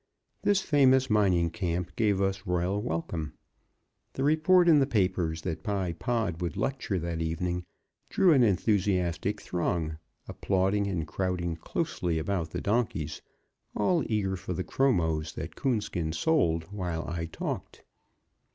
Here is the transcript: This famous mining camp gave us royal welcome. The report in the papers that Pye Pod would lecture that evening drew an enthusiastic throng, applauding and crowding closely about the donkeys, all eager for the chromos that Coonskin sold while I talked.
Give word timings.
This 0.41 0.61
famous 0.61 1.11
mining 1.11 1.51
camp 1.51 1.95
gave 1.95 2.21
us 2.23 2.47
royal 2.47 2.81
welcome. 2.81 3.33
The 4.13 4.23
report 4.23 4.67
in 4.67 4.79
the 4.79 4.87
papers 4.87 5.43
that 5.43 5.61
Pye 5.61 5.93
Pod 5.93 6.41
would 6.41 6.57
lecture 6.57 6.97
that 6.97 7.21
evening 7.21 7.65
drew 8.09 8.33
an 8.33 8.41
enthusiastic 8.41 9.39
throng, 9.39 9.99
applauding 10.27 10.87
and 10.87 11.05
crowding 11.07 11.55
closely 11.55 12.17
about 12.17 12.49
the 12.49 12.61
donkeys, 12.61 13.21
all 13.75 14.03
eager 14.11 14.35
for 14.35 14.53
the 14.53 14.63
chromos 14.63 15.33
that 15.33 15.55
Coonskin 15.55 16.13
sold 16.13 16.63
while 16.71 17.07
I 17.07 17.25
talked. 17.25 17.83